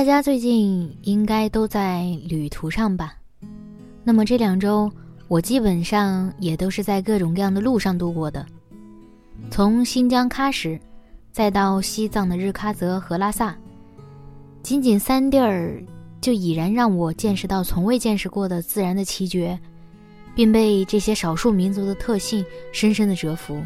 [0.00, 3.16] 大家最近应该都在旅途上吧？
[4.02, 4.90] 那么这两周，
[5.28, 8.46] 我基本上也都是在各种各样的路上度过的。
[9.50, 10.80] 从新疆喀什，
[11.30, 13.54] 再到西藏的日喀则和拉萨，
[14.62, 15.78] 仅仅三地儿，
[16.18, 19.60] 就已然让我见识到从未见识过的自然的奇绝，
[20.34, 22.42] 并被这些少数民族的特性
[22.72, 23.62] 深深的折服。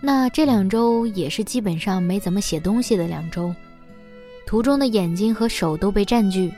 [0.00, 3.52] 那这两周也是基本上没怎么写东西的两周。
[4.46, 6.52] 途中的眼睛和手都被占据，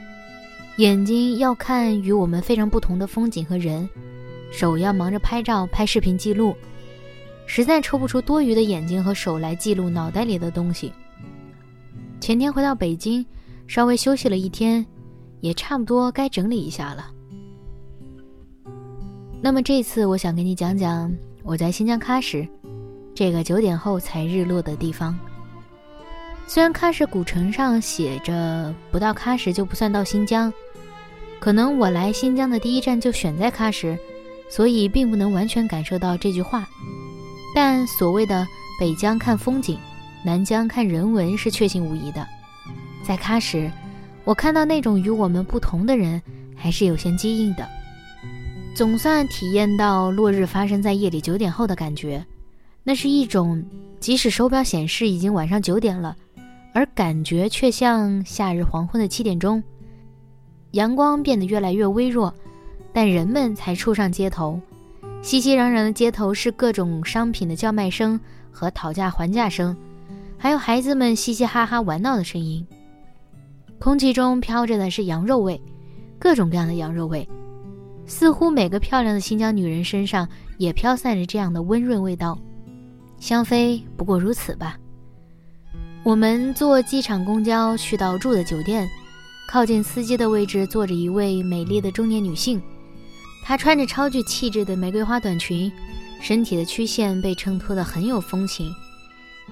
[0.77, 3.89] 眼睛要看与我们非常不同的风景和人，
[4.53, 6.55] 手要忙着拍照、拍视频记录，
[7.47, 10.93] 实在抽不出多余的眼睛和手来记录脑袋里的东西。
[12.21, 13.25] 前天回到北京，
[13.67, 14.85] 稍微休息了一天，
[15.41, 17.11] 也差不多该整理一下了。
[19.41, 21.11] 那么这次我想跟你讲讲
[21.43, 22.47] 我在新疆喀什
[23.15, 25.19] 这个九点后才日落的地方。
[26.51, 30.51] 虽然喀什古城上写着不到喀什就不算到新疆，
[31.39, 33.99] 可能我来新疆的第一站就选在喀什，
[34.49, 36.67] 所以并不能完全感受到这句话。
[37.55, 38.47] 但所谓的
[38.81, 39.79] 北疆看风景，
[40.25, 42.27] 南疆看人文是确信无疑的。
[43.05, 43.71] 在喀什，
[44.25, 46.21] 我看到那种与我们不同的人，
[46.57, 47.69] 还是有些基因的。
[48.75, 52.25] 总算体验到落日发生在夜里九点后的感觉，
[52.85, 53.63] 那是一种
[54.01, 56.17] 即使手表显示已经晚上九点了。
[56.79, 59.61] 而感觉却像夏日黄昏的七点钟，
[60.71, 62.33] 阳光变得越来越微弱，
[62.93, 64.61] 但人们才初上街头。
[65.21, 68.21] 熙熙攘攘的街头是各种商品的叫卖声
[68.53, 69.77] 和讨价还价声，
[70.37, 72.65] 还有孩子们嘻嘻哈哈玩闹的声音。
[73.81, 75.61] 空气中飘着的是羊肉味，
[76.17, 77.29] 各种各样的羊肉味，
[78.07, 80.29] 似乎每个漂亮的新疆女人身上
[80.59, 82.39] 也飘散着这样的温润味道。
[83.19, 84.79] 香妃不过如此吧。
[86.09, 88.89] 我们坐机场公交去到住的酒店，
[89.47, 92.63] 靠近司机的位置坐着一位美丽的中年女性，
[93.45, 95.71] 她穿着超具气质的玫瑰花短裙，
[96.23, 98.75] 身体的曲线被衬托得很有风情。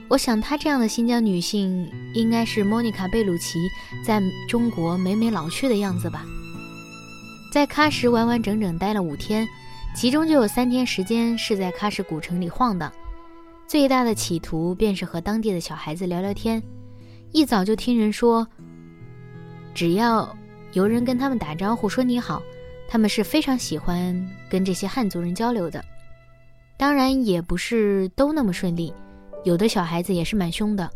[0.08, 3.58] 我想她这样的新疆女性，应该是莫妮卡·贝鲁奇
[4.02, 6.24] 在中国美美老去的样子吧。
[7.52, 9.46] 在喀什完完整整待了五天，
[9.94, 12.90] 其中就有三天时间是在喀什古城里晃荡。
[13.66, 16.62] 最大的企图便是和当地的小孩子聊聊天。
[17.32, 18.46] 一早就听人说，
[19.74, 20.34] 只要
[20.72, 22.40] 有人跟他们打招呼说你好，
[22.88, 24.14] 他们是非常喜欢
[24.48, 25.84] 跟这些汉族人交流的。
[26.78, 28.94] 当然也不是都那么顺利，
[29.42, 30.88] 有的小孩子也是蛮凶的。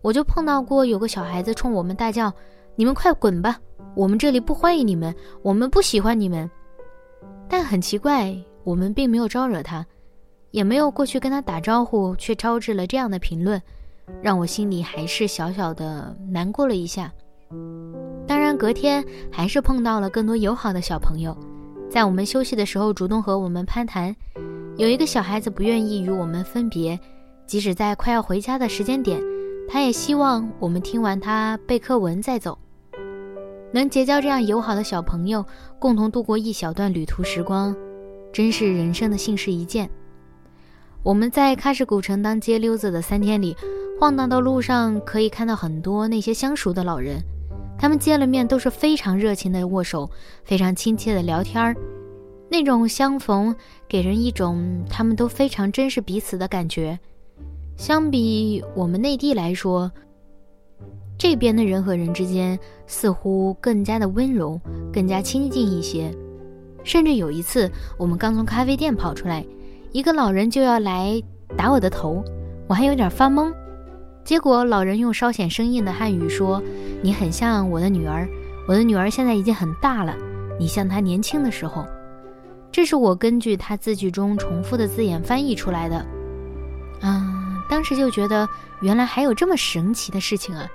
[0.00, 2.32] 我就碰到过有个小孩子冲我们大叫
[2.76, 3.58] ：“你们快滚吧，
[3.96, 6.48] 我们这里不欢迎你们，我们不喜欢你们。”
[7.48, 9.84] 但很奇怪，我们并没有招惹他。
[10.54, 13.60] 也没有过去跟他打招呼，却招致了这样的评论，
[14.22, 17.12] 让我心里还是小小的难过了一下。
[18.24, 21.36] 当然，隔天还是碰到了更多友好的小朋友，
[21.90, 24.14] 在我们休息的时候主动和我们攀谈。
[24.76, 26.96] 有一个小孩子不愿意与我们分别，
[27.48, 29.20] 即使在快要回家的时间点，
[29.68, 32.56] 他也希望我们听完他背课文再走。
[33.72, 35.44] 能结交这样友好的小朋友，
[35.80, 37.74] 共同度过一小段旅途时光，
[38.32, 39.90] 真是人生的幸事一件。
[41.04, 43.54] 我们在喀什古城当街溜子的三天里，
[44.00, 47.22] 晃荡的路上可以看到很多那些相熟的老人，
[47.78, 50.10] 他们见了面都是非常热情的握手，
[50.44, 51.76] 非常亲切的聊天儿，
[52.48, 53.54] 那种相逢
[53.86, 56.98] 给人一种他们都非常珍视彼此的感觉。
[57.76, 59.92] 相比我们内地来说，
[61.18, 64.58] 这边的人和人之间似乎更加的温柔，
[64.90, 66.10] 更加亲近一些。
[66.82, 69.44] 甚至有一次，我们刚从咖啡店跑出来。
[69.94, 71.22] 一个老人就要来
[71.56, 72.20] 打我的头，
[72.66, 73.54] 我还有点发懵。
[74.24, 76.60] 结果老人用稍显生硬的汉语说
[77.00, 78.28] ：“你很像我的女儿，
[78.66, 80.12] 我的女儿现在已经很大了，
[80.58, 81.86] 你像她年轻的时候。”
[82.72, 86.04] 这是我根据他字句中重复的字眼翻译出来的。
[87.02, 88.48] 嗯，当时就觉得
[88.80, 90.66] 原来还有这么神奇的事情啊！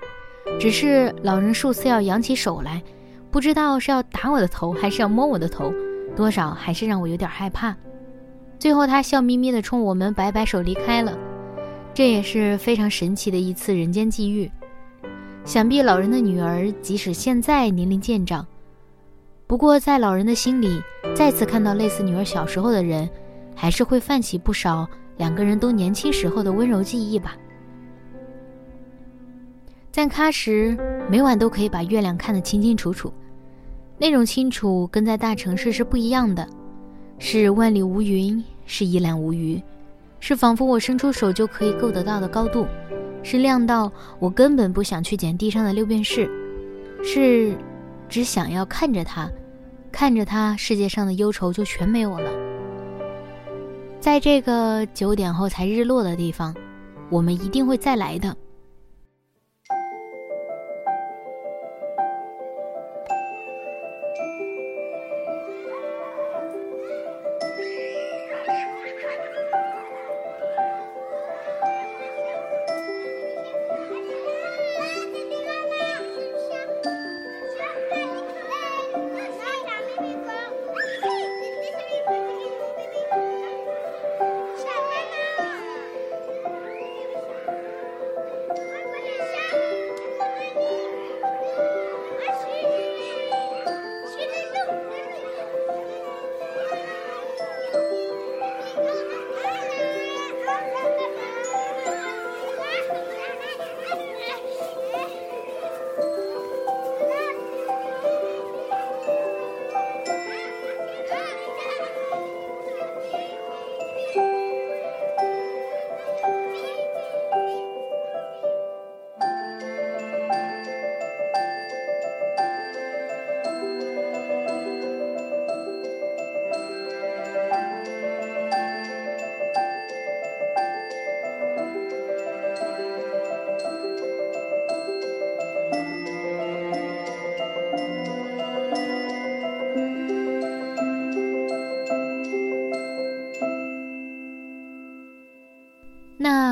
[0.62, 2.82] 只是老人数次要扬起手来，
[3.30, 5.74] 不知道是要打我的头还是要摸我的头，
[6.16, 7.76] 多少还是让我有点害怕。
[8.60, 11.18] 最后，他笑眯眯地冲我们摆摆手离开了。
[11.94, 14.52] 这也是非常神奇的一次人间际遇。
[15.46, 18.46] 想必老人的女儿即使现在年龄渐长，
[19.48, 20.82] 不过在老人的心里，
[21.16, 23.10] 再次看到类似女儿小时候的人，
[23.56, 24.86] 还是会泛起不少
[25.16, 27.36] 两个人都年轻时候的温柔记忆吧。
[29.90, 30.78] 在喀什，
[31.10, 33.12] 每晚都可以把月亮看得清清楚楚，
[33.98, 36.48] 那种清楚跟在大城市是不一样的，
[37.20, 39.62] 是万里无云，是一览无余，
[40.20, 42.66] 是仿佛我伸出手就可以够得到的高度。
[43.22, 46.30] 是亮到我根本不想去捡地上的六便士，
[47.04, 47.54] 是
[48.08, 49.30] 只想要看着它，
[49.92, 52.32] 看着它，世界上的忧愁就全没有了。
[54.00, 56.56] 在这个九点后才日落的地方，
[57.10, 58.34] 我们一定会再来的。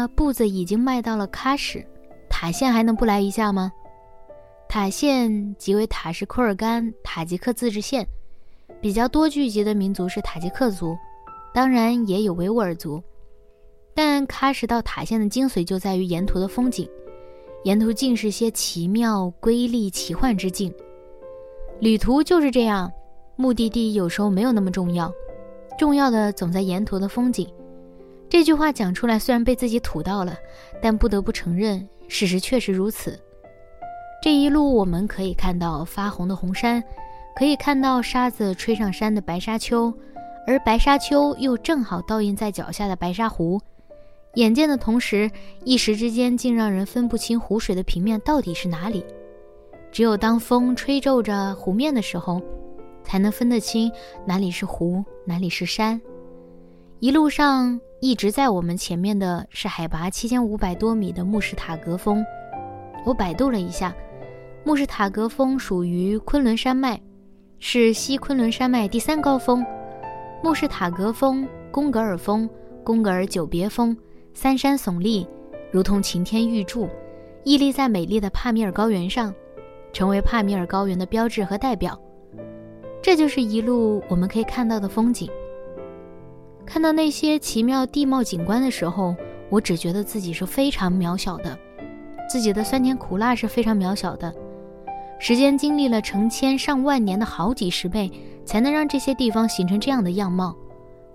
[0.07, 1.85] 步子已经迈到了喀什，
[2.29, 3.71] 塔县还能不来一下吗？
[4.69, 8.07] 塔县即为塔什库尔干塔吉克自治县，
[8.81, 10.97] 比较多聚集的民族是塔吉克族，
[11.53, 13.01] 当然也有维吾尔族。
[13.95, 16.87] 但喀什到塔县的精髓就在于沿途的风景，
[17.63, 20.71] 沿途尽是些奇妙、瑰丽、奇幻之境。
[21.79, 22.91] 旅途就是这样，
[23.35, 25.11] 目的地有时候没有那么重要，
[25.79, 27.47] 重要的总在沿途的风景。
[28.29, 30.37] 这句话讲出来，虽然被自己吐到了，
[30.81, 33.17] 但不得不承认，事实确实如此。
[34.21, 36.83] 这一路，我们可以看到发红的红山，
[37.35, 39.93] 可以看到沙子吹上山的白沙丘，
[40.45, 43.61] 而白沙丘又正好倒映在脚下的白沙湖。
[44.33, 45.31] 眼见的同时，
[45.63, 49.05] 一时之间竟让人分不清湖水的平面到底是哪里。
[49.89, 52.41] 只有当风吹皱着湖面的时候，
[53.03, 53.89] 才能分得清
[54.25, 55.99] 哪里是湖，哪里是山。
[56.99, 57.79] 一路上。
[57.99, 62.23] 一直在我们前面的是海拔七千五百多米的慕士塔格峰。
[63.03, 63.91] 我百度了一下，
[64.63, 67.01] 慕士塔格峰属于昆仑山脉，
[67.57, 69.65] 是西昆仑山脉第三高峰。
[70.43, 72.47] 慕士塔格峰、贡格尔峰、
[72.83, 73.97] 贡格尔久别峰，
[74.35, 75.27] 三山耸立，
[75.71, 76.87] 如同擎天玉柱，
[77.43, 79.33] 屹立在美丽的帕米尔高原上，
[79.91, 81.99] 成为帕米尔高原的标志和代表。
[83.01, 85.27] 这就是一路我们可以看到的风景。
[86.67, 89.15] 看到那些奇妙地貌景观的时候，
[89.49, 91.57] 我只觉得自己是非常渺小的，
[92.29, 94.31] 自己的酸甜苦辣是非常渺小的。
[95.17, 98.11] 时间经历了成千上万年的好几十倍，
[98.45, 100.53] 才能让这些地方形成这样的样貌。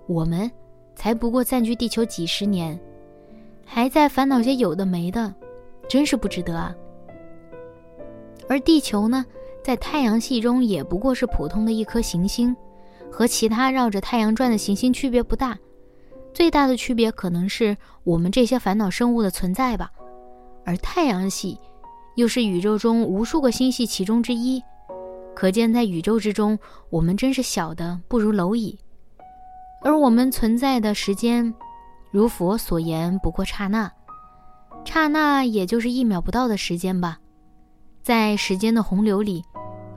[0.07, 0.51] 我们
[0.95, 2.77] 才不过暂居地球几十年，
[3.63, 5.33] 还在烦恼些有的没的，
[5.87, 6.75] 真是不值得啊。
[8.49, 9.23] 而地球呢，
[9.63, 12.53] 在太阳系中也不过是普通的一颗行星。
[13.13, 15.55] 和其他绕着太阳转的行星区别不大，
[16.33, 19.91] 最大的区别可能是我们这些烦恼生物的存在吧。
[20.65, 21.55] 而太阳系
[22.15, 24.59] 又是宇宙中无数个星系其中之一，
[25.35, 26.57] 可见在宇宙之中，
[26.89, 28.75] 我们真是小的不如蝼蚁。
[29.83, 31.53] 而我们存在的时间，
[32.09, 33.91] 如佛所言，不过刹那，
[34.85, 37.19] 刹那也就是一秒不到的时间吧。
[38.01, 39.43] 在时间的洪流里，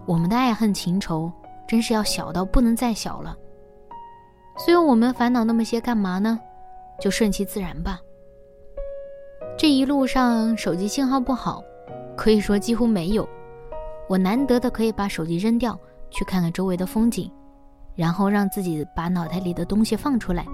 [0.04, 1.32] 我们的爱恨情仇。
[1.66, 3.36] 真是要小到不能再小了，
[4.56, 6.38] 所以我们烦恼那么些干嘛呢？
[7.00, 8.00] 就顺其自然吧。
[9.58, 11.62] 这一路上手机信号不好，
[12.16, 13.28] 可以说几乎没有。
[14.08, 15.78] 我难得的可以把手机扔掉，
[16.10, 17.30] 去看看周围的风景。
[17.94, 20.44] 然后让自己把脑袋里的东西放出来。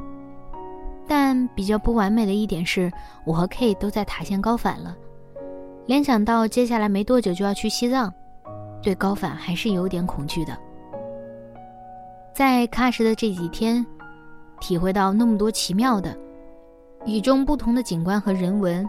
[1.08, 2.88] 但比较不完美的一点是，
[3.26, 4.96] 我和 K 都在塔县高反了。
[5.86, 8.14] 联想到接下来没多久就要去西藏，
[8.80, 10.56] 对高反还是有点恐惧的。
[12.34, 13.84] 在喀什的这几天，
[14.58, 16.16] 体会到那么多奇妙的、
[17.04, 18.88] 与众不同的景观和人文，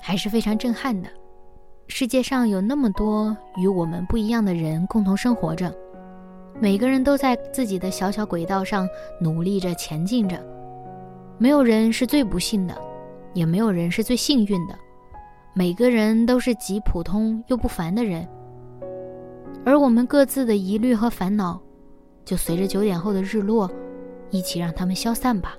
[0.00, 1.08] 还是非常震撼的。
[1.86, 5.70] 世界上有那么多与我们不一样的人共同生活着，
[6.58, 8.88] 每个人都在自己的小小轨道上
[9.20, 10.42] 努力着前进着。
[11.36, 12.74] 没有人是最不幸的，
[13.34, 14.74] 也没有人是最幸运的，
[15.52, 18.26] 每个人都是极普通又不凡的人。
[19.64, 21.60] 而我们各自的疑虑和烦恼，
[22.28, 23.70] 就随着九点后的日落，
[24.28, 25.56] 一起让他们消散吧。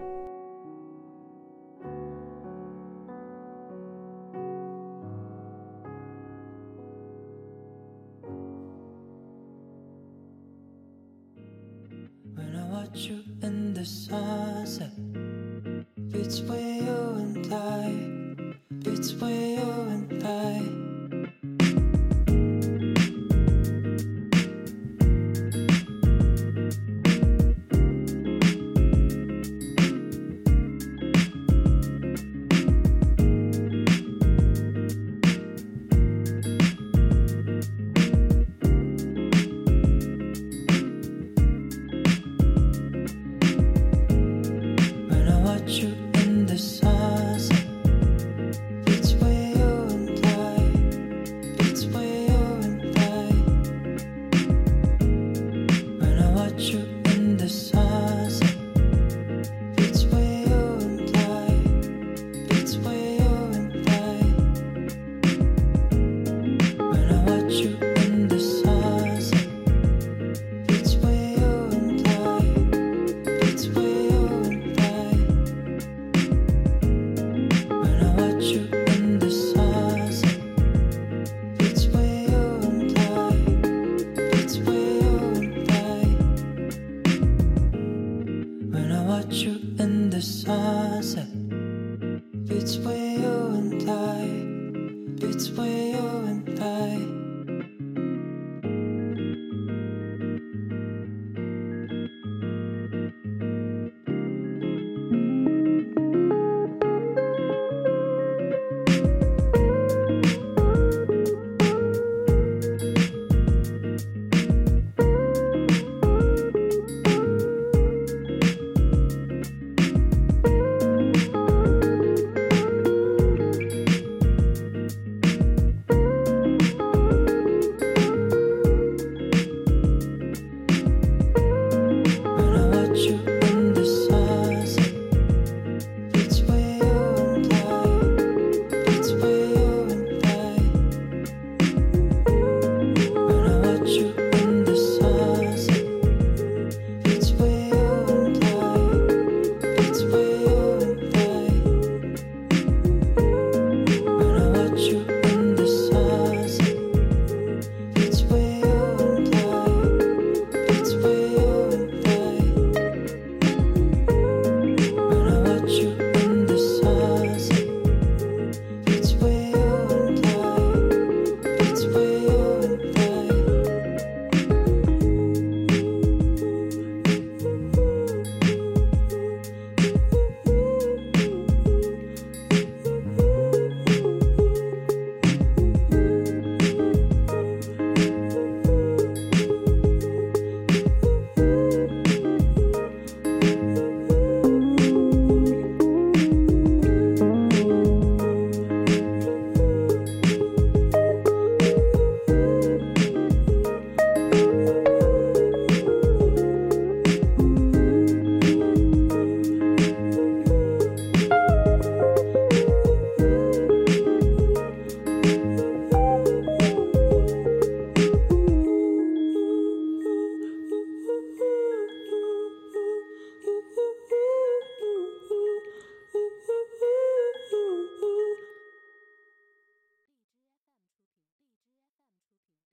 [95.69, 97.28] 没有恩爱。